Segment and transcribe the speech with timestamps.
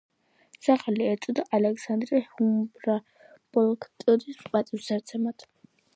[0.67, 5.47] სახელი ეწოდა ალექსანდერ ჰუმბოლდტის პატივსაცემად.